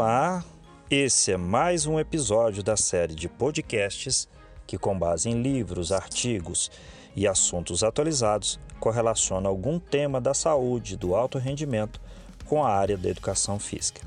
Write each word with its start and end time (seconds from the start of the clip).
Olá, 0.00 0.44
esse 0.88 1.32
é 1.32 1.36
mais 1.36 1.84
um 1.84 1.98
episódio 1.98 2.62
da 2.62 2.76
série 2.76 3.16
de 3.16 3.28
podcasts 3.28 4.28
que, 4.64 4.78
com 4.78 4.96
base 4.96 5.28
em 5.28 5.42
livros, 5.42 5.90
artigos 5.90 6.70
e 7.16 7.26
assuntos 7.26 7.82
atualizados, 7.82 8.60
correlaciona 8.78 9.48
algum 9.48 9.80
tema 9.80 10.20
da 10.20 10.32
saúde 10.32 10.96
do 10.96 11.16
alto 11.16 11.36
rendimento 11.36 12.00
com 12.46 12.64
a 12.64 12.70
área 12.70 12.96
da 12.96 13.08
educação 13.08 13.58
física. 13.58 14.00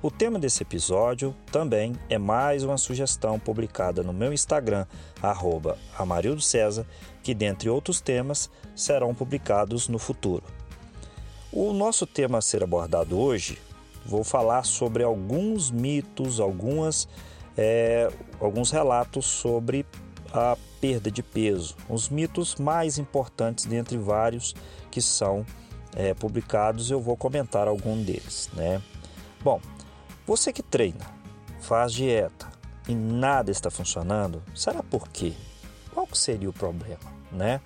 O 0.00 0.10
tema 0.10 0.38
desse 0.38 0.62
episódio 0.62 1.36
também 1.52 1.94
é 2.08 2.16
mais 2.16 2.64
uma 2.64 2.78
sugestão 2.78 3.38
publicada 3.38 4.02
no 4.02 4.14
meu 4.14 4.32
Instagram, 4.32 4.86
arroba 5.22 5.76
Amarildo 5.98 6.40
César, 6.40 6.86
que, 7.22 7.34
dentre 7.34 7.68
outros 7.68 8.00
temas, 8.00 8.50
serão 8.74 9.14
publicados 9.14 9.86
no 9.86 9.98
futuro. 9.98 10.44
O 11.52 11.74
nosso 11.74 12.06
tema 12.06 12.38
a 12.38 12.42
ser 12.42 12.64
abordado 12.64 13.18
hoje, 13.18 13.58
vou 14.06 14.22
falar 14.22 14.64
sobre 14.64 15.02
alguns 15.02 15.70
mitos, 15.70 16.40
algumas, 16.40 17.08
é, 17.56 18.10
alguns 18.40 18.70
relatos 18.70 19.26
sobre 19.26 19.84
a 20.32 20.56
perda 20.80 21.10
de 21.10 21.22
peso, 21.22 21.76
os 21.88 22.08
mitos 22.08 22.56
mais 22.56 22.98
importantes 22.98 23.64
dentre 23.64 23.96
vários 23.96 24.54
que 24.90 25.00
são 25.00 25.44
é, 25.94 26.14
publicados, 26.14 26.90
eu 26.90 27.00
vou 27.00 27.16
comentar 27.16 27.66
algum 27.66 28.00
deles, 28.02 28.50
né? 28.52 28.82
Bom, 29.42 29.60
você 30.26 30.52
que 30.52 30.62
treina, 30.62 31.06
faz 31.60 31.92
dieta 31.92 32.50
e 32.86 32.94
nada 32.94 33.50
está 33.50 33.70
funcionando, 33.70 34.42
será 34.54 34.82
por 34.82 35.08
quê? 35.08 35.32
Qual 35.92 36.06
seria 36.12 36.50
o 36.50 36.52
problema, 36.52 37.12
né? 37.32 37.60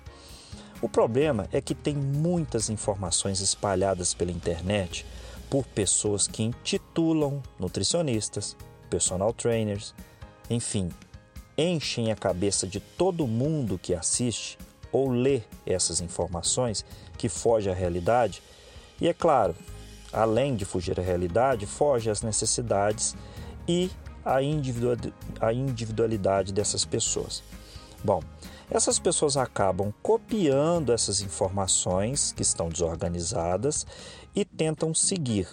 O 0.81 0.89
problema 0.89 1.47
é 1.51 1.61
que 1.61 1.75
tem 1.75 1.95
muitas 1.95 2.69
informações 2.69 3.39
espalhadas 3.39 4.13
pela 4.13 4.31
internet 4.31 5.05
por 5.51 5.65
pessoas 5.65 6.27
que 6.27 6.41
intitulam 6.43 7.43
nutricionistas, 7.59 8.55
personal 8.89 9.33
trainers, 9.33 9.93
enfim, 10.49 10.89
enchem 11.57 12.09
a 12.09 12.15
cabeça 12.15 12.65
de 12.65 12.79
todo 12.79 13.27
mundo 13.27 13.77
que 13.77 13.93
assiste 13.93 14.57
ou 14.93 15.09
lê 15.09 15.41
essas 15.65 15.99
informações 15.99 16.85
que 17.17 17.27
foge 17.27 17.69
à 17.69 17.73
realidade. 17.73 18.41
E 19.01 19.09
é 19.09 19.13
claro, 19.13 19.53
além 20.13 20.55
de 20.55 20.63
fugir 20.63 20.97
à 20.97 21.03
realidade, 21.03 21.65
foge 21.65 22.09
às 22.09 22.21
necessidades 22.21 23.13
e 23.67 23.91
à 24.23 24.41
individualidade 25.51 26.53
dessas 26.53 26.85
pessoas. 26.85 27.43
Bom, 28.01 28.23
essas 28.71 28.97
pessoas 28.97 29.35
acabam 29.35 29.93
copiando 30.01 30.93
essas 30.93 31.21
informações 31.21 32.31
que 32.31 32.41
estão 32.41 32.69
desorganizadas 32.69 33.85
e 34.33 34.45
tentam 34.45 34.93
seguir. 34.93 35.47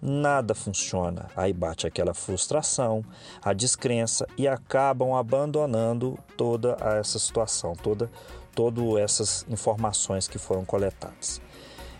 Nada 0.00 0.54
funciona, 0.54 1.28
aí 1.36 1.52
bate 1.52 1.86
aquela 1.86 2.12
frustração, 2.14 3.04
a 3.40 3.52
descrença 3.52 4.26
e 4.36 4.48
acabam 4.48 5.14
abandonando 5.14 6.18
toda 6.36 6.76
essa 6.80 7.18
situação, 7.20 7.74
toda 7.74 8.10
todas 8.54 8.84
essas 8.98 9.46
informações 9.48 10.26
que 10.26 10.38
foram 10.38 10.64
coletadas. 10.64 11.40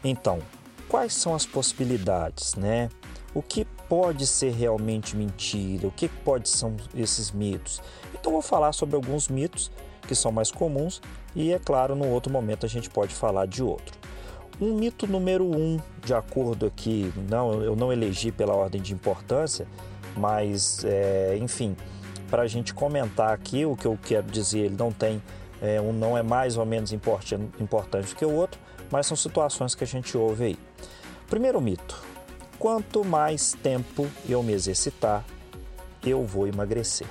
Então, 0.02 0.40
quais 0.88 1.14
são 1.14 1.34
as 1.34 1.46
possibilidades, 1.46 2.54
né? 2.54 2.88
O 3.34 3.42
que 3.42 3.64
pode 3.88 4.26
ser 4.26 4.52
realmente 4.52 5.16
mentira? 5.16 5.86
O 5.86 5.90
que 5.90 6.08
pode 6.08 6.48
ser 6.48 6.72
esses 6.94 7.30
mitos? 7.30 7.80
Então, 8.14 8.32
vou 8.32 8.42
falar 8.42 8.72
sobre 8.72 8.96
alguns 8.96 9.28
mitos 9.28 9.70
que 10.06 10.14
são 10.14 10.32
mais 10.32 10.50
comuns, 10.50 11.00
e 11.34 11.52
é 11.52 11.58
claro, 11.58 11.94
no 11.94 12.08
outro 12.08 12.32
momento 12.32 12.66
a 12.66 12.68
gente 12.68 12.90
pode 12.90 13.14
falar 13.14 13.46
de 13.46 13.62
outro. 13.62 13.98
Um 14.60 14.74
mito 14.74 15.06
número 15.06 15.44
um, 15.44 15.78
de 16.04 16.14
acordo 16.14 16.66
aqui, 16.66 17.12
não, 17.28 17.62
eu 17.62 17.74
não 17.74 17.92
elegi 17.92 18.30
pela 18.30 18.54
ordem 18.54 18.80
de 18.80 18.92
importância, 18.92 19.66
mas 20.16 20.84
é, 20.84 21.36
enfim, 21.40 21.74
para 22.30 22.42
a 22.42 22.46
gente 22.46 22.74
comentar 22.74 23.32
aqui 23.32 23.64
o 23.64 23.76
que 23.76 23.86
eu 23.86 23.98
quero 24.02 24.26
dizer, 24.26 24.60
ele 24.60 24.76
não 24.78 24.92
tem, 24.92 25.22
é, 25.60 25.80
um 25.80 25.92
não 25.92 26.16
é 26.16 26.22
mais 26.22 26.56
ou 26.56 26.66
menos 26.66 26.92
importante, 26.92 27.50
importante 27.58 28.14
que 28.14 28.24
o 28.24 28.32
outro, 28.32 28.60
mas 28.90 29.06
são 29.06 29.16
situações 29.16 29.74
que 29.74 29.84
a 29.84 29.86
gente 29.86 30.16
ouve 30.16 30.44
aí. 30.44 30.58
Primeiro 31.28 31.60
mito: 31.60 32.02
quanto 32.58 33.04
mais 33.04 33.54
tempo 33.62 34.06
eu 34.28 34.42
me 34.42 34.52
exercitar, 34.52 35.24
eu 36.04 36.24
vou 36.24 36.46
emagrecer, 36.46 37.06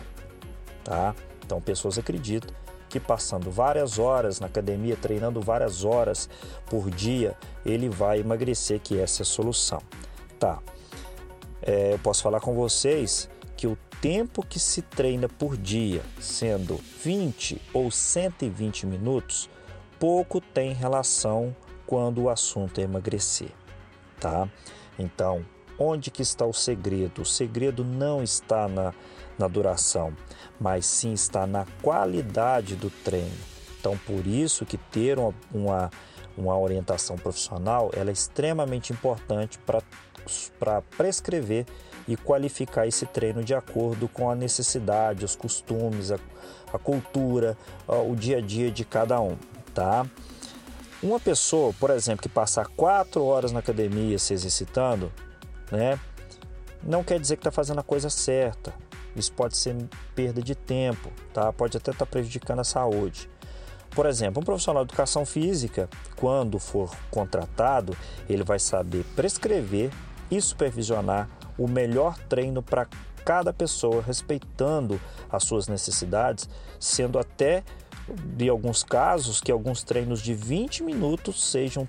tá? 0.84 1.16
Então 1.44 1.60
pessoas 1.60 1.98
acreditam 1.98 2.61
que 2.92 3.00
passando 3.00 3.50
várias 3.50 3.98
horas 3.98 4.42
na 4.42 4.48
academia, 4.48 4.98
treinando 4.98 5.40
várias 5.40 5.86
horas 5.86 6.30
por 6.70 6.92
dia, 6.92 7.38
ele 7.66 7.88
vai 7.88 8.20
emagrecer, 8.20 8.82
que 8.82 9.00
essa 9.00 9.22
é 9.22 9.24
a 9.24 9.26
solução. 9.26 9.82
Tá. 10.38 10.60
É, 11.62 11.94
eu 11.94 12.00
posso 12.00 12.22
falar 12.22 12.42
com 12.42 12.54
vocês 12.54 13.30
que 13.56 13.66
o 13.66 13.78
tempo 14.02 14.46
que 14.46 14.60
se 14.60 14.82
treina 14.82 15.30
por 15.30 15.56
dia, 15.56 16.02
sendo 16.20 16.78
20 17.04 17.62
ou 17.74 17.90
120 17.90 18.86
minutos, 18.86 19.50
pouco 19.98 20.42
tem 20.42 20.74
relação 20.74 21.56
quando 21.86 22.24
o 22.24 22.30
assunto 22.30 22.82
é 22.82 22.84
emagrecer, 22.84 23.52
tá? 24.20 24.50
Então, 25.00 25.46
onde 25.82 26.12
que 26.12 26.22
está 26.22 26.46
o 26.46 26.54
segredo? 26.54 27.24
O 27.24 27.26
segredo 27.26 27.84
não 27.84 28.22
está 28.22 28.68
na, 28.68 28.94
na 29.38 29.48
duração, 29.48 30.14
mas 30.60 30.86
sim 30.86 31.14
está 31.14 31.48
na 31.48 31.66
qualidade 31.82 32.76
do 32.76 32.90
treino. 32.90 33.52
Então, 33.80 33.98
por 34.06 34.28
isso 34.28 34.66
que 34.66 34.78
ter 34.78 35.18
uma, 35.18 35.34
uma, 35.52 35.92
uma 36.38 36.58
orientação 36.58 37.16
profissional 37.16 37.90
ela 37.94 38.12
é 38.12 38.14
extremamente 38.14 38.94
importante 38.94 39.60
para 40.60 40.82
prescrever 40.96 41.66
e 42.08 42.16
qualificar 42.16 42.88
esse 42.88 43.06
treino 43.08 43.44
de 43.44 43.56
acordo 43.56 44.08
com 44.08 44.30
a 44.30 44.36
necessidade, 44.36 45.26
os 45.26 45.36
costumes, 45.36 46.12
a, 46.12 46.20
a 46.72 46.78
cultura, 46.78 47.58
o 47.88 48.16
dia 48.16 48.38
a 48.38 48.42
dia 48.42 48.70
de 48.70 48.86
cada 48.86 49.20
um, 49.20 49.36
tá? 49.74 50.06
Uma 51.02 51.20
pessoa, 51.20 51.74
por 51.80 51.90
exemplo, 51.90 52.22
que 52.22 52.30
passar 52.30 52.68
quatro 52.68 53.24
horas 53.24 53.52
na 53.52 53.60
academia 53.60 54.20
se 54.20 54.34
exercitando, 54.34 55.12
né? 55.72 56.00
Não 56.84 57.04
quer 57.04 57.20
dizer 57.20 57.36
que 57.36 57.42
está 57.42 57.52
fazendo 57.52 57.80
a 57.80 57.84
coisa 57.84 58.10
certa. 58.10 58.74
Isso 59.16 59.32
pode 59.34 59.58
ser 59.58 59.76
perda 60.16 60.42
de 60.42 60.56
tempo, 60.56 61.12
tá? 61.34 61.52
Pode 61.52 61.78
até 61.78 61.92
estar 61.92 62.06
tá 62.06 62.10
prejudicando 62.10 62.60
a 62.60 62.64
saúde. 62.64 63.30
Por 63.92 64.06
exemplo, 64.06 64.42
um 64.42 64.46
profissional 64.46 64.86
de 64.86 64.92
educação 64.92 65.26
física, 65.26 65.90
quando 66.16 66.58
for 66.60 66.96
contratado, 67.10 67.96
ele 68.30 68.44
vai 68.44 68.58
saber 68.58 69.04
prescrever 69.16 69.92
e 70.30 70.42
supervisionar 70.42 71.30
o 71.58 71.68
melhor 71.68 72.18
treino 72.30 72.64
para 72.64 72.88
cada 73.26 73.52
pessoa, 73.52 74.02
respeitando 74.02 75.00
as 75.30 75.44
suas 75.44 75.68
necessidades, 75.68 76.50
sendo 76.80 77.20
até, 77.20 77.64
em 78.40 78.48
alguns 78.48 78.82
casos, 78.82 79.42
que 79.42 79.52
alguns 79.52 79.84
treinos 79.84 80.22
de 80.22 80.34
20 80.34 80.84
minutos 80.84 81.44
sejam 81.44 81.88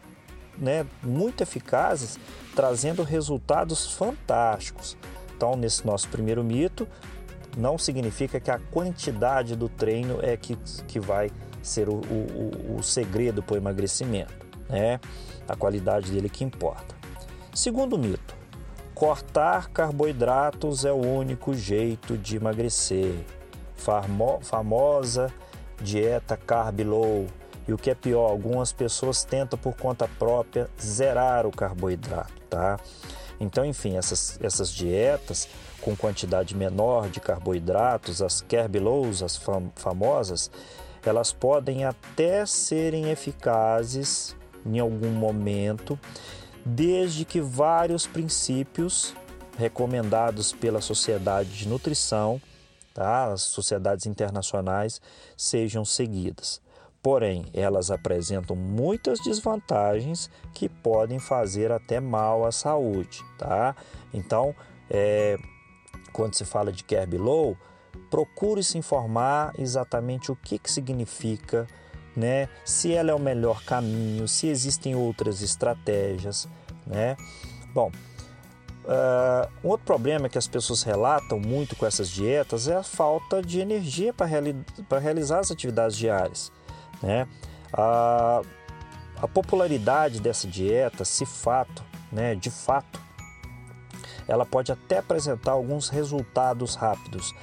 né, 0.58 0.86
muito 1.02 1.42
eficazes, 1.42 2.18
trazendo 2.54 3.02
resultados 3.02 3.92
fantásticos. 3.92 4.96
Então, 5.36 5.56
nesse 5.56 5.86
nosso 5.86 6.08
primeiro 6.08 6.44
mito, 6.44 6.86
não 7.56 7.76
significa 7.76 8.40
que 8.40 8.50
a 8.50 8.58
quantidade 8.58 9.56
do 9.56 9.68
treino 9.68 10.18
é 10.22 10.36
que, 10.36 10.56
que 10.86 11.00
vai 11.00 11.30
ser 11.62 11.88
o, 11.88 11.94
o, 11.94 12.76
o 12.78 12.82
segredo 12.82 13.42
para 13.42 13.54
o 13.54 13.56
emagrecimento, 13.56 14.46
né? 14.68 15.00
A 15.48 15.56
qualidade 15.56 16.10
dele 16.10 16.28
que 16.28 16.44
importa. 16.44 16.94
Segundo 17.54 17.98
mito, 17.98 18.34
cortar 18.94 19.68
carboidratos 19.68 20.84
é 20.84 20.92
o 20.92 20.96
único 20.96 21.54
jeito 21.54 22.16
de 22.16 22.36
emagrecer. 22.36 23.14
Famo, 23.76 24.38
famosa 24.42 25.32
dieta 25.82 26.36
carb 26.36 26.80
low. 26.80 27.26
E 27.66 27.72
o 27.72 27.78
que 27.78 27.90
é 27.90 27.94
pior, 27.94 28.28
algumas 28.28 28.72
pessoas 28.72 29.24
tentam 29.24 29.58
por 29.58 29.74
conta 29.76 30.08
própria 30.18 30.68
zerar 30.80 31.46
o 31.46 31.50
carboidrato, 31.50 32.32
tá? 32.50 32.78
Então, 33.38 33.64
enfim, 33.64 33.96
essas, 33.96 34.38
essas 34.40 34.70
dietas 34.70 35.48
com 35.80 35.96
quantidade 35.96 36.56
menor 36.56 37.08
de 37.08 37.20
carboidratos, 37.20 38.22
as 38.22 38.40
carb 38.40 38.76
lows, 38.76 39.22
as 39.22 39.36
fam 39.36 39.70
famosas, 39.74 40.50
elas 41.04 41.32
podem 41.32 41.84
até 41.84 42.46
serem 42.46 43.10
eficazes 43.10 44.36
em 44.64 44.78
algum 44.78 45.10
momento, 45.10 45.98
desde 46.64 47.24
que 47.24 47.40
vários 47.40 48.06
princípios 48.06 49.12
recomendados 49.58 50.52
pela 50.52 50.80
Sociedade 50.80 51.50
de 51.50 51.68
Nutrição, 51.68 52.40
tá? 52.94 53.32
as 53.32 53.42
sociedades 53.42 54.06
internacionais, 54.06 55.00
sejam 55.36 55.84
seguidas. 55.84 56.60
Porém, 57.02 57.46
elas 57.52 57.90
apresentam 57.90 58.54
muitas 58.54 59.18
desvantagens 59.20 60.30
que 60.54 60.68
podem 60.68 61.18
fazer 61.18 61.72
até 61.72 61.98
mal 61.98 62.46
à 62.46 62.52
saúde, 62.52 63.24
tá? 63.36 63.74
Então, 64.14 64.54
é, 64.88 65.36
quando 66.12 66.34
se 66.34 66.44
fala 66.44 66.70
de 66.70 66.84
Kerb 66.84 67.18
Low, 67.18 67.56
procure 68.08 68.62
se 68.62 68.78
informar 68.78 69.52
exatamente 69.58 70.30
o 70.30 70.36
que, 70.36 70.58
que 70.58 70.70
significa, 70.70 71.66
né? 72.16 72.48
se 72.64 72.92
ela 72.92 73.10
é 73.10 73.14
o 73.14 73.18
melhor 73.18 73.64
caminho, 73.64 74.28
se 74.28 74.46
existem 74.46 74.94
outras 74.94 75.42
estratégias. 75.42 76.48
Né? 76.86 77.16
Bom, 77.74 77.90
Uh, 78.82 79.46
um 79.64 79.68
outro 79.68 79.86
problema 79.86 80.28
que 80.28 80.36
as 80.36 80.48
pessoas 80.48 80.82
relatam 80.82 81.38
muito 81.38 81.76
com 81.76 81.86
essas 81.86 82.10
dietas 82.10 82.66
é 82.66 82.74
a 82.74 82.82
falta 82.82 83.40
de 83.40 83.60
energia 83.60 84.12
para 84.12 84.26
reali 84.26 84.56
realizar 85.00 85.38
as 85.38 85.52
atividades 85.52 85.96
diárias. 85.96 86.50
Né? 87.02 87.26
A, 87.72 88.42
a 89.20 89.28
popularidade 89.28 90.20
dessa 90.20 90.46
dieta, 90.46 91.04
se 91.04 91.26
fato, 91.26 91.84
né, 92.10 92.34
de 92.34 92.50
fato, 92.50 93.00
ela 94.28 94.46
pode 94.46 94.70
até 94.70 94.98
apresentar 94.98 95.52
alguns 95.52 95.88
resultados 95.88 96.74
rápidos, 96.74 97.34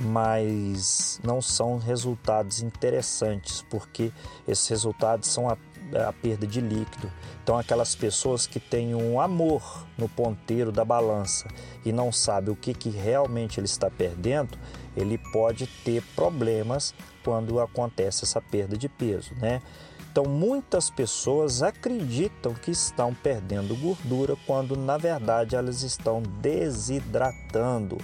mas 0.00 1.20
não 1.24 1.40
são 1.40 1.78
resultados 1.78 2.60
interessantes, 2.60 3.64
porque 3.70 4.12
esses 4.46 4.68
resultados 4.68 5.28
são 5.28 5.48
a 5.48 5.52
é 5.52 5.56
a 5.94 6.12
perda 6.12 6.46
de 6.46 6.60
líquido. 6.60 7.10
Então, 7.42 7.58
aquelas 7.58 7.94
pessoas 7.94 8.46
que 8.46 8.60
têm 8.60 8.94
um 8.94 9.20
amor 9.20 9.86
no 9.96 10.08
ponteiro 10.08 10.70
da 10.70 10.84
balança 10.84 11.48
e 11.84 11.92
não 11.92 12.12
sabe 12.12 12.50
o 12.50 12.56
que, 12.56 12.74
que 12.74 12.90
realmente 12.90 13.58
ele 13.58 13.66
está 13.66 13.90
perdendo, 13.90 14.58
ele 14.96 15.18
pode 15.32 15.66
ter 15.84 16.02
problemas 16.14 16.94
quando 17.24 17.60
acontece 17.60 18.24
essa 18.24 18.40
perda 18.40 18.76
de 18.76 18.88
peso, 18.88 19.34
né? 19.36 19.62
Então, 20.10 20.24
muitas 20.24 20.90
pessoas 20.90 21.62
acreditam 21.62 22.52
que 22.52 22.72
estão 22.72 23.14
perdendo 23.14 23.76
gordura 23.76 24.36
quando 24.46 24.76
na 24.76 24.96
verdade 24.96 25.54
elas 25.54 25.82
estão 25.82 26.22
desidratando. 26.40 27.98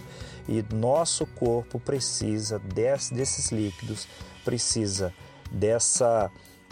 E 0.47 0.63
nosso 0.73 1.27
corpo 1.27 1.81
precisa 1.81 2.59
desse, 2.59 3.13
desses 3.13 3.51
líquidos, 3.51 4.07
precisa 4.45 5.13
dessa 5.51 6.31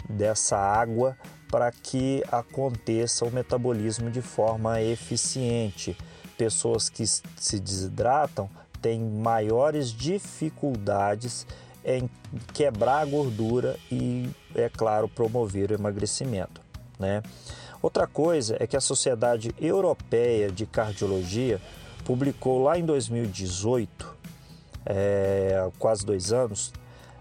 dessa 0.09 0.57
água 0.57 1.17
para 1.49 1.71
que 1.71 2.23
aconteça 2.31 3.25
o 3.25 3.31
metabolismo 3.31 4.09
de 4.09 4.21
forma 4.21 4.81
eficiente. 4.81 5.95
Pessoas 6.37 6.89
que 6.89 7.05
se 7.05 7.59
desidratam 7.59 8.49
têm 8.81 8.99
maiores 8.99 9.89
dificuldades 9.89 11.45
em 11.85 12.09
quebrar 12.53 13.01
a 13.01 13.05
gordura 13.05 13.77
e, 13.91 14.29
é 14.55 14.69
claro, 14.69 15.07
promover 15.07 15.71
o 15.71 15.75
emagrecimento. 15.75 16.61
Né? 16.97 17.21
Outra 17.81 18.07
coisa 18.07 18.57
é 18.59 18.65
que 18.65 18.77
a 18.77 18.81
Sociedade 18.81 19.53
Europeia 19.59 20.49
de 20.49 20.65
Cardiologia 20.65 21.61
publicou 22.03 22.63
lá 22.63 22.79
em 22.79 22.85
2018, 22.85 24.17
é, 24.85 25.69
quase 25.77 26.05
dois 26.05 26.31
anos, 26.31 26.73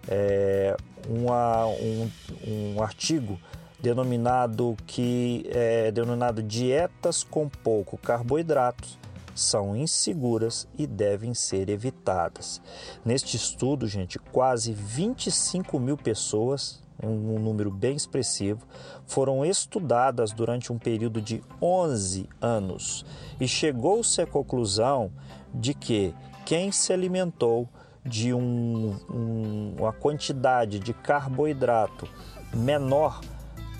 é, 0.08 0.76
uma, 1.08 1.66
um, 1.66 2.10
um 2.46 2.82
artigo 2.82 3.38
denominado 3.81 4.76
que 4.87 5.44
é 5.50 5.90
denominado 5.90 6.43
dietas 6.43 7.25
com 7.25 7.49
pouco 7.49 7.96
carboidratos 7.99 8.99
são 9.34 9.76
inseguras 9.76 10.69
e 10.78 10.87
devem 10.87 11.34
ser 11.34 11.69
evitadas. 11.69 12.60
Neste 13.04 13.37
estudo, 13.37 13.87
gente, 13.87 14.19
quase 14.19 14.72
25 14.72 15.81
mil 15.81 15.96
pessoas, 15.96 16.82
um 17.02 17.38
número 17.38 17.70
bem 17.70 17.96
expressivo, 17.96 18.66
foram 19.06 19.44
estudadas 19.44 20.32
durante 20.32 20.72
um 20.72 20.78
período 20.78 21.20
de 21.20 21.43
11 21.60 22.28
anos 22.40 23.04
e 23.40 23.49
chegou-se 23.49 24.20
à 24.20 24.26
conclusão 24.26 25.10
de 25.52 25.75
que 25.75 26.14
quem 26.44 26.70
se 26.70 26.93
alimentou 26.93 27.69
de 28.04 28.34
um, 28.34 28.96
um, 29.08 29.75
uma 29.78 29.93
quantidade 29.93 30.78
de 30.78 30.93
carboidrato 30.93 32.08
menor 32.52 33.20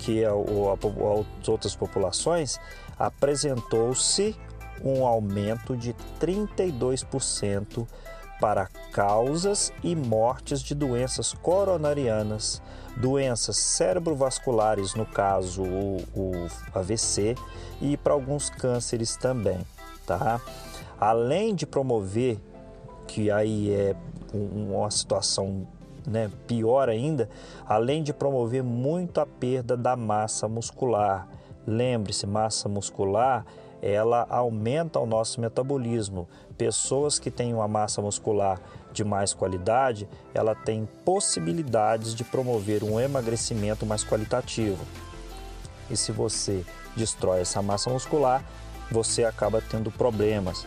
que 0.03 0.23
a, 0.25 0.31
a, 0.31 0.33
as 0.33 1.47
outras 1.47 1.75
populações, 1.75 2.59
apresentou-se 2.99 4.35
um 4.83 5.05
aumento 5.05 5.77
de 5.77 5.95
32% 6.19 7.87
para 8.39 8.67
causas 8.91 9.71
e 9.81 9.95
mortes 9.95 10.61
de 10.61 10.75
doenças 10.75 11.31
coronarianas, 11.31 12.61
doenças 12.97 13.55
cerebrovasculares, 13.55 14.93
no 14.93 15.05
caso 15.05 15.63
o, 15.63 16.03
o 16.13 16.47
AVC, 16.75 17.35
e 17.81 17.95
para 17.95 18.11
alguns 18.11 18.49
cânceres 18.49 19.15
também, 19.15 19.59
tá? 20.05 20.41
Além 20.99 21.55
de 21.55 21.65
promover, 21.65 22.37
que 23.07 23.31
aí 23.31 23.71
é 23.71 23.95
uma 24.33 24.89
situação 24.89 25.67
né, 26.05 26.29
pior 26.47 26.89
ainda, 26.89 27.29
além 27.65 28.03
de 28.03 28.13
promover 28.13 28.63
muito 28.63 29.21
a 29.21 29.25
perda 29.25 29.77
da 29.77 29.95
massa 29.95 30.47
muscular. 30.47 31.27
Lembre-se, 31.65 32.27
massa 32.27 32.67
muscular 32.67 33.45
ela 33.83 34.25
aumenta 34.29 34.97
o 34.97 35.05
nosso 35.05 35.41
metabolismo. 35.41 36.25
Pessoas 36.57 37.19
que 37.19 37.29
têm 37.29 37.53
uma 37.53 37.67
massa 37.67 38.01
muscular 38.01 38.57
de 38.93 39.03
mais 39.03 39.33
qualidade, 39.33 40.07
ela 40.33 40.55
tem 40.55 40.87
possibilidades 41.03 42.15
de 42.15 42.23
promover 42.23 42.81
um 42.81 42.97
emagrecimento 42.97 43.85
mais 43.85 44.01
qualitativo. 44.01 44.85
E 45.89 45.97
se 45.97 46.13
você 46.13 46.63
destrói 46.95 47.41
essa 47.41 47.61
massa 47.61 47.89
muscular, 47.89 48.41
você 48.89 49.25
acaba 49.25 49.61
tendo 49.61 49.91
problemas. 49.91 50.65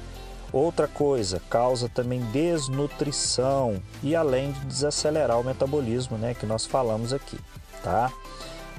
Outra 0.57 0.89
coisa, 0.89 1.39
causa 1.51 1.87
também 1.87 2.19
desnutrição 2.33 3.83
e 4.03 4.17
além 4.17 4.53
de 4.53 4.61
desacelerar 4.61 5.39
o 5.39 5.45
metabolismo, 5.45 6.17
né, 6.17 6.33
que 6.33 6.47
nós 6.47 6.65
falamos 6.65 7.13
aqui, 7.13 7.39
tá? 7.83 8.11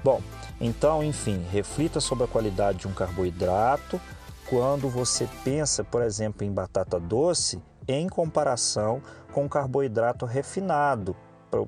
Bom, 0.03 0.19
então, 0.59 1.03
enfim, 1.03 1.45
reflita 1.51 1.99
sobre 1.99 2.23
a 2.23 2.27
qualidade 2.27 2.79
de 2.79 2.87
um 2.87 2.93
carboidrato 2.93 4.01
quando 4.49 4.89
você 4.89 5.29
pensa, 5.43 5.83
por 5.83 6.01
exemplo, 6.01 6.43
em 6.43 6.51
batata 6.51 6.99
doce, 6.99 7.61
em 7.87 8.09
comparação 8.09 8.99
com 9.31 9.47
carboidrato 9.47 10.25
refinado, 10.25 11.15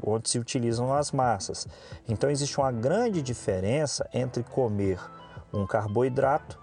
onde 0.04 0.28
se 0.28 0.40
utilizam 0.40 0.92
as 0.92 1.12
massas. 1.12 1.68
Então, 2.08 2.32
existe 2.32 2.58
uma 2.58 2.72
grande 2.72 3.22
diferença 3.22 4.10
entre 4.12 4.42
comer 4.42 5.00
um 5.54 5.68
carboidrato 5.68 6.58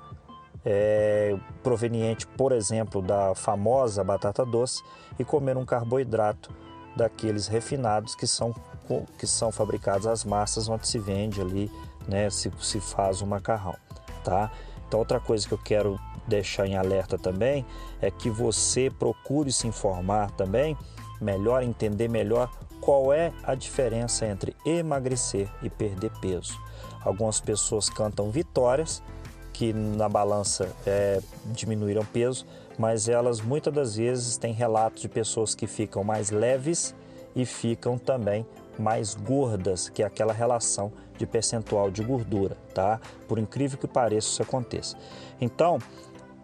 é, 0.68 1.38
proveniente, 1.62 2.26
por 2.26 2.50
exemplo, 2.50 3.00
da 3.00 3.36
famosa 3.36 4.02
batata 4.02 4.44
doce 4.44 4.82
e 5.16 5.24
comer 5.24 5.56
um 5.56 5.64
carboidrato 5.64 6.52
daqueles 6.96 7.46
refinados 7.46 8.16
que 8.16 8.26
são, 8.26 8.52
que 9.16 9.28
são 9.28 9.52
fabricados 9.52 10.08
as 10.08 10.24
massas 10.24 10.68
onde 10.68 10.88
se 10.88 10.98
vende 10.98 11.40
ali, 11.40 11.70
né, 12.08 12.28
se, 12.30 12.50
se 12.60 12.80
faz 12.80 13.22
o 13.22 13.26
macarrão, 13.26 13.76
tá? 14.24 14.50
Então, 14.88 14.98
outra 14.98 15.20
coisa 15.20 15.46
que 15.46 15.54
eu 15.54 15.58
quero 15.58 16.00
deixar 16.26 16.66
em 16.66 16.76
alerta 16.76 17.16
também 17.16 17.64
é 18.00 18.10
que 18.10 18.28
você 18.28 18.90
procure 18.90 19.52
se 19.52 19.68
informar 19.68 20.32
também, 20.32 20.76
melhor 21.20 21.62
entender 21.62 22.08
melhor 22.08 22.50
qual 22.80 23.12
é 23.12 23.32
a 23.44 23.54
diferença 23.54 24.26
entre 24.26 24.56
emagrecer 24.64 25.48
e 25.62 25.70
perder 25.70 26.10
peso. 26.20 26.60
Algumas 27.04 27.40
pessoas 27.40 27.88
cantam 27.88 28.30
vitórias, 28.30 29.02
que 29.56 29.72
na 29.72 30.06
balança 30.06 30.68
é, 30.86 31.18
diminuíram 31.46 32.04
peso, 32.04 32.44
mas 32.78 33.08
elas 33.08 33.40
muitas 33.40 33.72
das 33.72 33.96
vezes 33.96 34.36
têm 34.36 34.52
relatos 34.52 35.00
de 35.00 35.08
pessoas 35.08 35.54
que 35.54 35.66
ficam 35.66 36.04
mais 36.04 36.30
leves 36.30 36.94
e 37.34 37.46
ficam 37.46 37.96
também 37.96 38.46
mais 38.78 39.14
gordas, 39.14 39.88
que 39.88 40.02
é 40.02 40.06
aquela 40.06 40.34
relação 40.34 40.92
de 41.16 41.26
percentual 41.26 41.90
de 41.90 42.02
gordura, 42.02 42.54
tá? 42.74 43.00
Por 43.26 43.38
incrível 43.38 43.78
que 43.78 43.88
pareça, 43.88 44.28
isso 44.28 44.42
aconteça. 44.42 44.94
Então, 45.40 45.78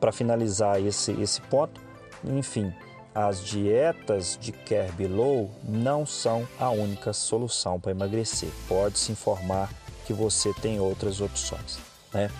para 0.00 0.10
finalizar 0.10 0.80
esse, 0.80 1.12
esse 1.20 1.42
ponto, 1.42 1.78
enfim, 2.24 2.72
as 3.14 3.44
dietas 3.44 4.38
de 4.40 4.52
carb 4.52 5.00
low 5.06 5.50
não 5.62 6.06
são 6.06 6.48
a 6.58 6.70
única 6.70 7.12
solução 7.12 7.78
para 7.78 7.90
emagrecer. 7.90 8.48
Pode 8.66 8.98
se 8.98 9.12
informar 9.12 9.70
que 10.06 10.14
você 10.14 10.50
tem 10.62 10.80
outras 10.80 11.20
opções, 11.20 11.78
né? 12.14 12.30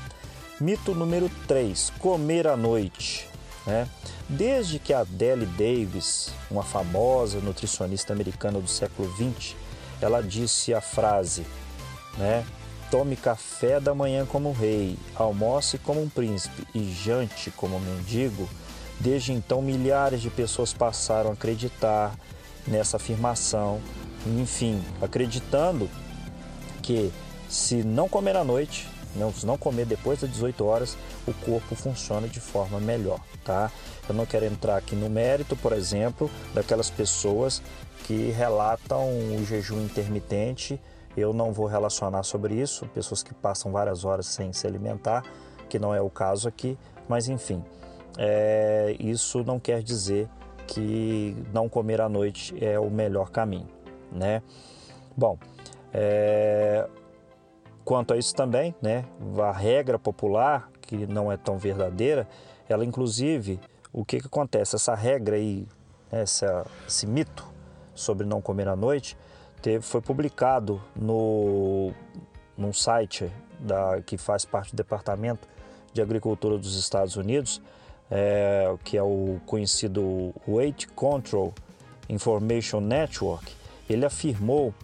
Mito 0.62 0.94
número 0.94 1.28
3: 1.48 1.92
comer 1.98 2.46
à 2.46 2.56
noite. 2.56 3.28
Né? 3.66 3.88
Desde 4.28 4.78
que 4.78 4.92
Adele 4.92 5.44
Davis, 5.44 6.30
uma 6.48 6.62
famosa 6.62 7.40
nutricionista 7.40 8.12
americana 8.12 8.60
do 8.60 8.68
século 8.68 9.12
XX, 9.16 9.56
ela 10.00 10.22
disse 10.22 10.72
a 10.72 10.80
frase, 10.80 11.44
né? 12.16 12.46
Tome 12.92 13.16
café 13.16 13.80
da 13.80 13.92
manhã 13.92 14.24
como 14.24 14.50
um 14.50 14.52
rei, 14.52 14.96
almoce 15.16 15.78
como 15.78 16.00
um 16.00 16.08
príncipe 16.08 16.64
e 16.72 16.92
jante 16.92 17.50
como 17.50 17.74
um 17.74 17.80
mendigo. 17.80 18.48
Desde 19.00 19.32
então, 19.32 19.60
milhares 19.60 20.22
de 20.22 20.30
pessoas 20.30 20.72
passaram 20.72 21.30
a 21.30 21.32
acreditar 21.32 22.14
nessa 22.68 22.98
afirmação, 22.98 23.80
enfim, 24.24 24.80
acreditando 25.00 25.90
que 26.80 27.12
se 27.48 27.82
não 27.82 28.08
comer 28.08 28.36
à 28.36 28.44
noite, 28.44 28.86
não, 29.16 29.32
se 29.32 29.46
não 29.46 29.58
comer 29.58 29.86
depois 29.86 30.20
das 30.20 30.30
18 30.30 30.64
horas, 30.64 30.96
o 31.26 31.32
corpo 31.32 31.74
funciona 31.74 32.26
de 32.26 32.40
forma 32.40 32.80
melhor, 32.80 33.20
tá? 33.44 33.70
Eu 34.08 34.14
não 34.14 34.26
quero 34.26 34.44
entrar 34.44 34.76
aqui 34.76 34.96
no 34.96 35.08
mérito, 35.08 35.56
por 35.56 35.72
exemplo, 35.72 36.30
daquelas 36.54 36.90
pessoas 36.90 37.62
que 38.04 38.30
relatam 38.30 39.08
o 39.36 39.44
jejum 39.44 39.80
intermitente. 39.80 40.80
Eu 41.16 41.32
não 41.32 41.52
vou 41.52 41.66
relacionar 41.66 42.22
sobre 42.22 42.54
isso, 42.54 42.86
pessoas 42.86 43.22
que 43.22 43.34
passam 43.34 43.70
várias 43.70 44.04
horas 44.04 44.26
sem 44.26 44.52
se 44.52 44.66
alimentar, 44.66 45.22
que 45.68 45.78
não 45.78 45.94
é 45.94 46.00
o 46.00 46.08
caso 46.08 46.48
aqui, 46.48 46.78
mas 47.08 47.28
enfim, 47.28 47.62
é, 48.18 48.96
isso 48.98 49.44
não 49.44 49.60
quer 49.60 49.82
dizer 49.82 50.28
que 50.66 51.36
não 51.52 51.68
comer 51.68 52.00
à 52.00 52.08
noite 52.08 52.54
é 52.64 52.78
o 52.78 52.90
melhor 52.90 53.30
caminho, 53.30 53.68
né? 54.10 54.42
Bom, 55.14 55.38
é, 55.92 56.88
quanto 57.84 58.14
a 58.14 58.16
isso 58.16 58.34
também, 58.34 58.74
né? 58.80 59.04
A 59.40 59.52
regra 59.52 59.98
popular 59.98 60.70
que 60.80 61.06
não 61.06 61.30
é 61.30 61.36
tão 61.36 61.58
verdadeira, 61.58 62.28
ela 62.68 62.84
inclusive 62.84 63.60
o 63.92 64.04
que, 64.04 64.20
que 64.20 64.26
acontece? 64.26 64.74
Essa 64.74 64.94
regra 64.94 65.36
aí, 65.36 65.66
essa, 66.10 66.66
esse 66.86 67.06
mito 67.06 67.46
sobre 67.94 68.26
não 68.26 68.40
comer 68.40 68.68
à 68.68 68.76
noite, 68.76 69.16
teve, 69.60 69.84
foi 69.84 70.00
publicado 70.00 70.82
no, 70.96 71.92
num 72.56 72.72
site 72.72 73.30
da, 73.60 74.00
que 74.00 74.16
faz 74.16 74.44
parte 74.44 74.72
do 74.72 74.76
Departamento 74.76 75.46
de 75.92 76.00
Agricultura 76.00 76.56
dos 76.56 76.76
Estados 76.76 77.16
Unidos, 77.16 77.60
é, 78.10 78.74
que 78.82 78.96
é 78.96 79.02
o 79.02 79.40
conhecido 79.46 80.34
Weight 80.48 80.88
Control 80.88 81.52
Information 82.08 82.80
Network. 82.80 83.52
Ele 83.88 84.04
afirmou, 84.04 84.74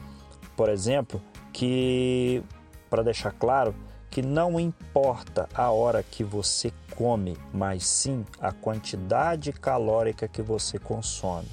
por 0.56 0.68
exemplo, 0.68 1.20
que, 1.52 2.42
para 2.88 3.02
deixar 3.02 3.32
claro, 3.32 3.74
que 4.10 4.22
não 4.22 4.58
importa 4.58 5.48
a 5.54 5.70
hora 5.70 6.02
que 6.02 6.24
você 6.24 6.72
come, 6.96 7.36
mas 7.52 7.86
sim 7.86 8.24
a 8.40 8.52
quantidade 8.52 9.52
calórica 9.52 10.26
que 10.26 10.40
você 10.40 10.78
consome. 10.78 11.48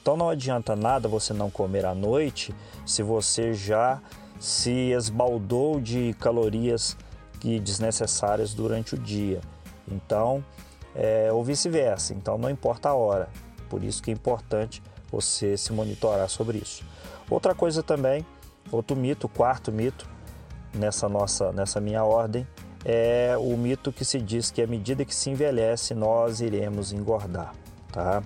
Então 0.00 0.16
não 0.16 0.30
adianta 0.30 0.74
nada 0.74 1.06
você 1.06 1.34
não 1.34 1.50
comer 1.50 1.84
à 1.84 1.94
noite 1.94 2.54
se 2.86 3.02
você 3.02 3.52
já 3.52 4.00
se 4.40 4.90
esbaldou 4.90 5.80
de 5.80 6.14
calorias 6.18 6.96
desnecessárias 7.40 8.54
durante 8.54 8.94
o 8.94 8.98
dia. 8.98 9.40
Então, 9.86 10.44
é, 10.94 11.30
ou 11.32 11.44
vice-versa. 11.44 12.14
Então 12.14 12.38
não 12.38 12.50
importa 12.50 12.88
a 12.88 12.94
hora. 12.94 13.28
Por 13.68 13.84
isso 13.84 14.02
que 14.02 14.10
é 14.10 14.14
importante 14.14 14.82
você 15.10 15.56
se 15.56 15.72
monitorar 15.72 16.28
sobre 16.28 16.58
isso. 16.58 16.84
Outra 17.28 17.54
coisa 17.54 17.82
também, 17.82 18.24
outro 18.70 18.96
mito, 18.96 19.28
quarto 19.28 19.70
mito, 19.70 20.08
nessa 20.74 21.08
nossa, 21.08 21.52
nessa 21.52 21.80
minha 21.80 22.04
ordem, 22.04 22.46
é 22.84 23.36
o 23.38 23.56
mito 23.56 23.92
que 23.92 24.04
se 24.04 24.20
diz 24.20 24.50
que 24.50 24.62
à 24.62 24.66
medida 24.66 25.04
que 25.04 25.14
se 25.14 25.30
envelhece 25.30 25.94
nós 25.94 26.40
iremos 26.40 26.92
engordar, 26.92 27.54
tá? 27.92 28.22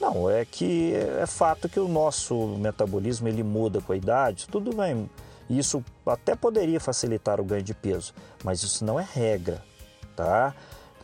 Não, 0.00 0.28
é 0.28 0.44
que 0.44 0.94
é 0.94 1.26
fato 1.26 1.68
que 1.68 1.80
o 1.80 1.88
nosso 1.88 2.34
metabolismo 2.58 3.28
ele 3.28 3.42
muda 3.42 3.80
com 3.80 3.92
a 3.92 3.96
idade, 3.96 4.46
tudo 4.50 4.74
bem. 4.74 5.08
Isso 5.48 5.84
até 6.06 6.34
poderia 6.34 6.80
facilitar 6.80 7.40
o 7.40 7.44
ganho 7.44 7.62
de 7.62 7.74
peso, 7.74 8.12
mas 8.42 8.62
isso 8.62 8.84
não 8.84 8.98
é 8.98 9.06
regra, 9.10 9.62
tá? 10.16 10.54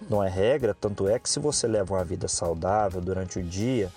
Não 0.08 0.22
é 0.22 0.28
regra, 0.28 0.74
tanto 0.74 1.08
é 1.08 1.18
que 1.18 1.28
se 1.28 1.38
você 1.38 1.66
leva 1.66 1.94
uma 1.94 2.04
vida 2.04 2.26
saudável 2.26 3.00
durante 3.00 3.38
o 3.38 3.42
dia, 3.42 3.92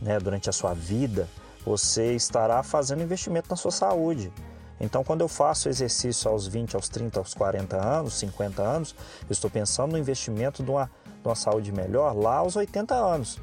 né, 0.00 0.18
durante 0.18 0.50
a 0.50 0.52
sua 0.52 0.74
vida, 0.74 1.28
você 1.64 2.14
estará 2.14 2.62
fazendo 2.62 3.02
investimento 3.02 3.48
na 3.48 3.56
sua 3.56 3.70
saúde. 3.70 4.32
Então, 4.80 5.02
quando 5.02 5.22
eu 5.22 5.28
faço 5.28 5.68
exercício 5.68 6.30
aos 6.30 6.46
20, 6.46 6.76
aos 6.76 6.88
30, 6.88 7.18
aos 7.18 7.34
40 7.34 7.76
anos, 7.76 8.18
50 8.18 8.62
anos, 8.62 8.94
eu 9.22 9.32
estou 9.32 9.50
pensando 9.50 9.92
no 9.92 9.98
investimento 9.98 10.62
de 10.62 10.70
uma, 10.70 10.90
de 11.04 11.28
uma 11.28 11.34
saúde 11.34 11.72
melhor 11.72 12.14
lá 12.14 12.36
aos 12.36 12.56
80 12.56 12.94
anos, 12.94 13.38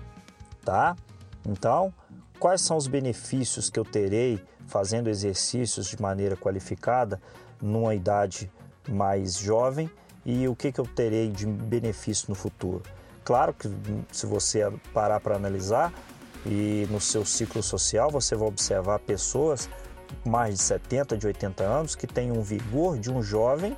tá? 0.64 0.96
Então, 1.46 1.94
quais 2.40 2.62
são 2.62 2.78
os 2.78 2.88
benefícios 2.88 3.70
que 3.70 3.80
eu 3.80 3.86
terei 3.86 4.40
fazendo 4.68 5.10
exercícios 5.10 5.88
de 5.88 6.02
maneira 6.02 6.36
qualificada 6.38 7.22
numa 7.62 7.96
idade 7.96 8.52
mais 8.88 9.38
jovem 9.38 9.90
e 10.26 10.48
o 10.48 10.56
que, 10.56 10.72
que 10.72 10.80
eu 10.80 10.86
terei 10.86 11.30
de 11.30 11.46
benefício 11.46 12.28
no 12.30 12.36
futuro? 12.36 12.84
Claro 13.24 13.54
que 13.54 13.70
se 14.12 14.26
você 14.26 14.70
parar 14.94 15.20
para 15.20 15.36
analisar 15.36 15.94
e 16.46 16.88
no 16.92 17.00
seu 17.00 17.26
ciclo 17.26 17.64
social 17.64 18.10
você 18.10 18.36
vai 18.36 18.48
observar 18.48 19.00
pessoas 19.00 19.70
mais 20.26 20.56
de 20.56 20.62
70, 20.62 21.18
de 21.18 21.28
80 21.28 21.64
anos, 21.64 21.96
que 21.96 22.08
tem 22.08 22.32
um 22.32 22.42
vigor 22.42 22.98
de 22.98 23.12
um 23.12 23.22
jovem, 23.22 23.78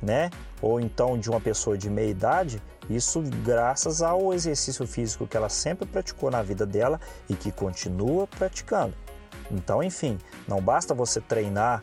né? 0.00 0.30
Ou 0.60 0.80
então 0.80 1.18
de 1.18 1.30
uma 1.30 1.40
pessoa 1.40 1.76
de 1.76 1.88
meia 1.88 2.10
idade, 2.10 2.62
isso 2.88 3.22
graças 3.44 4.02
ao 4.02 4.32
exercício 4.32 4.86
físico 4.86 5.26
que 5.26 5.36
ela 5.36 5.48
sempre 5.48 5.86
praticou 5.86 6.30
na 6.30 6.42
vida 6.42 6.64
dela 6.64 7.00
e 7.28 7.34
que 7.34 7.50
continua 7.50 8.26
praticando. 8.26 8.94
Então, 9.50 9.82
enfim, 9.82 10.18
não 10.46 10.60
basta 10.60 10.94
você 10.94 11.20
treinar, 11.20 11.82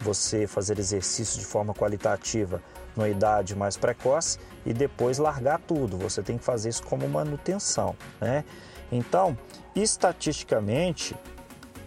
você 0.00 0.46
fazer 0.46 0.78
exercício 0.78 1.38
de 1.38 1.46
forma 1.46 1.72
qualitativa 1.72 2.62
numa 2.96 3.08
idade 3.08 3.56
mais 3.56 3.76
precoce 3.76 4.38
e 4.64 4.72
depois 4.72 5.18
largar 5.18 5.60
tudo. 5.60 5.96
Você 5.98 6.22
tem 6.22 6.38
que 6.38 6.44
fazer 6.44 6.68
isso 6.68 6.82
como 6.82 7.08
manutenção, 7.08 7.96
né? 8.20 8.44
Então, 8.92 9.36
estatisticamente, 9.74 11.16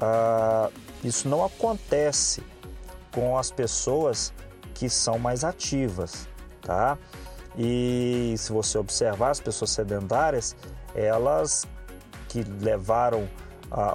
ah, 0.02 0.70
isso 1.04 1.28
não 1.28 1.44
acontece 1.44 2.44
com 3.12 3.38
as 3.38 3.52
pessoas 3.52 4.34
que 4.74 4.90
são 4.90 5.18
mais 5.18 5.44
ativas, 5.44 6.28
tá? 6.62 6.98
E 7.58 8.36
se 8.38 8.52
você 8.52 8.78
observar 8.78 9.32
as 9.32 9.40
pessoas 9.40 9.72
sedentárias, 9.72 10.56
elas 10.94 11.66
que 12.28 12.44
levaram 12.44 13.28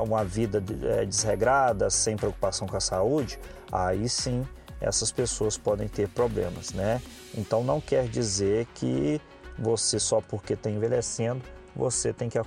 uma 0.05 0.25
vida 0.25 0.63
é, 0.83 1.05
desregrada, 1.05 1.89
sem 1.89 2.17
preocupação 2.17 2.67
com 2.67 2.77
a 2.77 2.81
saúde, 2.81 3.39
aí 3.71 4.09
sim 4.09 4.47
essas 4.81 5.13
pessoas 5.13 5.57
podem 5.57 5.87
ter 5.87 6.09
problemas, 6.09 6.73
né? 6.73 7.01
Então 7.35 7.63
não 7.63 7.81
quer 7.81 8.09
dizer 8.09 8.67
que 8.75 9.21
você 9.57 9.99
só 9.99 10.21
porque 10.21 10.55
está 10.55 10.69
envelhecendo, 10.69 11.43
você 11.75 12.13
tem 12.13 12.29
que 12.29 12.39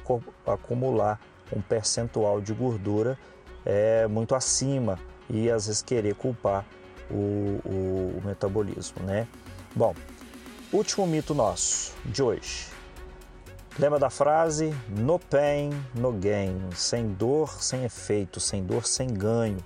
acumular 0.45 1.19
um 1.55 1.61
percentual 1.61 2.41
de 2.41 2.53
gordura 2.53 3.17
é, 3.65 4.07
muito 4.07 4.35
acima 4.35 4.99
e 5.29 5.49
às 5.49 5.67
vezes 5.67 5.81
querer 5.81 6.15
culpar 6.15 6.65
o, 7.09 7.59
o, 7.65 8.19
o 8.19 8.21
metabolismo, 8.23 9.03
né? 9.03 9.27
Bom, 9.75 9.93
último 10.71 11.05
mito 11.07 11.33
nosso 11.33 11.93
de 12.05 12.21
hoje. 12.21 12.67
Lembra 13.77 13.99
da 13.99 14.09
frase 14.09 14.73
no 14.87 15.19
pain, 15.19 15.69
no 15.93 16.13
gain, 16.13 16.57
sem 16.73 17.09
dor, 17.09 17.61
sem 17.61 17.83
efeito, 17.83 18.39
sem 18.39 18.63
dor, 18.63 18.87
sem 18.87 19.07
ganho. 19.07 19.57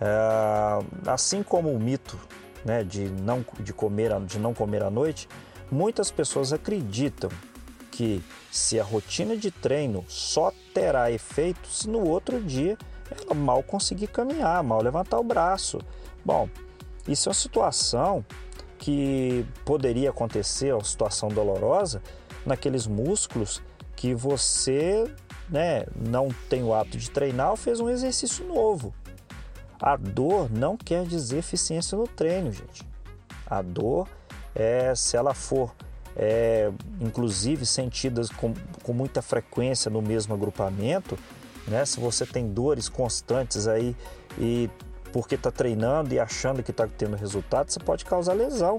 É, 0.00 1.10
assim 1.10 1.42
como 1.42 1.72
o 1.72 1.80
mito 1.80 2.18
né, 2.64 2.84
de, 2.84 3.08
não, 3.08 3.44
de, 3.58 3.72
comer, 3.72 4.18
de 4.20 4.38
não 4.38 4.54
comer 4.54 4.82
à 4.82 4.90
noite, 4.90 5.28
muitas 5.70 6.10
pessoas 6.10 6.52
acreditam 6.52 7.30
que 7.90 8.22
se 8.50 8.78
a 8.78 8.84
rotina 8.84 9.36
de 9.36 9.50
treino 9.50 10.04
só 10.08 10.52
terá 10.72 11.10
efeito 11.10 11.68
se 11.68 11.88
no 11.88 12.08
outro 12.08 12.40
dia 12.40 12.78
ela 13.10 13.34
mal 13.34 13.62
conseguir 13.62 14.08
caminhar, 14.08 14.62
mal 14.62 14.82
levantar 14.82 15.18
o 15.18 15.24
braço. 15.24 15.78
Bom, 16.24 16.48
isso 17.06 17.28
é 17.28 17.30
uma 17.30 17.34
situação 17.34 18.24
que 18.78 19.46
poderia 19.64 20.10
acontecer, 20.10 20.74
uma 20.74 20.84
situação 20.84 21.28
dolorosa, 21.28 22.02
naqueles 22.44 22.86
músculos 22.86 23.62
que 23.96 24.14
você 24.14 25.10
né, 25.48 25.86
não 25.96 26.28
tem 26.48 26.62
o 26.62 26.74
hábito 26.74 26.98
de 26.98 27.10
treinar 27.10 27.50
ou 27.50 27.56
fez 27.56 27.80
um 27.80 27.88
exercício 27.88 28.46
novo. 28.46 28.94
A 29.80 29.96
dor 29.96 30.50
não 30.50 30.76
quer 30.76 31.04
dizer 31.04 31.38
eficiência 31.38 31.96
no 31.96 32.06
treino, 32.06 32.52
gente. 32.52 32.86
A 33.46 33.60
dor, 33.60 34.08
é, 34.54 34.94
se 34.94 35.16
ela 35.16 35.34
for 35.34 35.74
é, 36.16 36.70
inclusive 37.00 37.66
sentidas 37.66 38.30
com, 38.30 38.54
com 38.82 38.92
muita 38.92 39.20
frequência 39.20 39.90
no 39.90 40.00
mesmo 40.00 40.34
agrupamento, 40.34 41.18
né? 41.66 41.84
Se 41.84 41.98
você 41.98 42.26
tem 42.26 42.48
dores 42.48 42.88
constantes 42.88 43.66
aí 43.66 43.96
e 44.38 44.68
porque 45.12 45.36
está 45.36 45.50
treinando 45.50 46.12
e 46.12 46.18
achando 46.18 46.62
que 46.62 46.70
está 46.70 46.86
tendo 46.86 47.16
resultado, 47.16 47.70
você 47.70 47.78
pode 47.78 48.04
causar 48.04 48.32
lesão. 48.32 48.78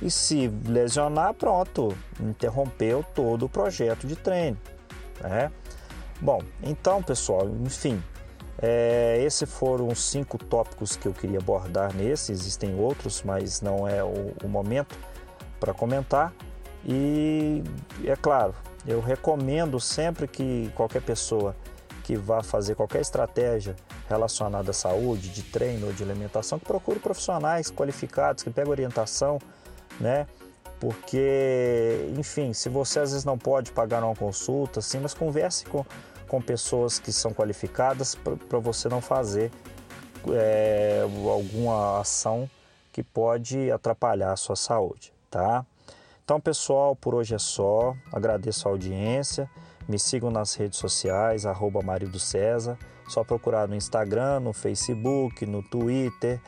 E 0.00 0.10
se 0.10 0.48
lesionar, 0.66 1.34
pronto, 1.34 1.96
interrompeu 2.20 3.04
todo 3.14 3.46
o 3.46 3.48
projeto 3.48 4.06
de 4.06 4.16
treino. 4.16 4.58
Né? 5.20 5.50
Bom, 6.20 6.40
então 6.62 7.02
pessoal, 7.02 7.48
enfim, 7.64 8.02
é, 8.60 9.20
esses 9.24 9.50
foram 9.50 9.88
os 9.88 9.98
cinco 9.98 10.38
tópicos 10.38 10.96
que 10.96 11.06
eu 11.06 11.12
queria 11.12 11.38
abordar 11.38 11.94
nesse. 11.94 12.32
Existem 12.32 12.78
outros, 12.78 13.22
mas 13.22 13.60
não 13.60 13.86
é 13.86 14.02
o, 14.02 14.32
o 14.44 14.48
momento 14.48 14.96
para 15.58 15.74
comentar. 15.74 16.32
E 16.86 17.62
é 18.04 18.14
claro, 18.14 18.54
eu 18.86 19.00
recomendo 19.00 19.80
sempre 19.80 20.28
que 20.28 20.70
qualquer 20.74 21.02
pessoa 21.02 21.56
que 22.04 22.16
vá 22.16 22.42
fazer 22.42 22.74
qualquer 22.74 23.00
estratégia 23.00 23.74
relacionada 24.06 24.70
à 24.70 24.74
saúde, 24.74 25.30
de 25.30 25.42
treino 25.42 25.86
ou 25.86 25.92
de 25.92 26.02
alimentação, 26.02 26.58
que 26.58 26.66
procure 26.66 27.00
profissionais 27.00 27.70
qualificados, 27.70 28.44
que 28.44 28.50
peguem 28.50 28.70
orientação, 28.70 29.40
né? 29.98 30.26
Porque, 30.78 32.12
enfim, 32.18 32.52
se 32.52 32.68
você 32.68 33.00
às 33.00 33.10
vezes 33.12 33.24
não 33.24 33.38
pode 33.38 33.72
pagar 33.72 34.04
uma 34.04 34.14
consulta, 34.14 34.82
sim, 34.82 34.98
mas 35.00 35.14
converse 35.14 35.64
com, 35.64 35.84
com 36.28 36.42
pessoas 36.42 36.98
que 36.98 37.10
são 37.10 37.32
qualificadas 37.32 38.14
para 38.14 38.58
você 38.58 38.86
não 38.86 39.00
fazer 39.00 39.50
é, 40.30 41.00
alguma 41.02 42.00
ação 42.00 42.48
que 42.92 43.02
pode 43.02 43.70
atrapalhar 43.70 44.32
a 44.32 44.36
sua 44.36 44.56
saúde, 44.56 45.10
tá? 45.30 45.64
Então, 46.22 46.38
pessoal, 46.38 46.94
por 46.94 47.14
hoje 47.14 47.34
é 47.34 47.38
só. 47.38 47.94
Agradeço 48.12 48.68
a 48.68 48.70
audiência. 48.70 49.48
Me 49.88 49.98
sigam 49.98 50.30
nas 50.30 50.54
redes 50.54 50.78
sociais, 50.78 51.44
arroba 51.46 51.82
Marido 51.82 52.18
César. 52.18 52.78
Só 53.06 53.22
procurar 53.22 53.68
no 53.68 53.74
Instagram, 53.74 54.40
no 54.40 54.52
Facebook, 54.52 55.44
no 55.44 55.62
Twitter, 55.62 56.40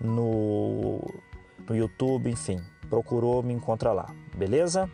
no, 0.00 1.00
no 1.68 1.76
YouTube, 1.76 2.30
enfim. 2.30 2.60
Procurou, 2.88 3.42
me 3.42 3.52
encontra 3.52 3.92
lá, 3.92 4.06
beleza? 4.36 4.88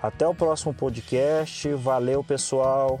Até 0.00 0.26
o 0.26 0.34
próximo 0.34 0.72
podcast. 0.72 1.72
Valeu, 1.74 2.22
pessoal. 2.22 3.00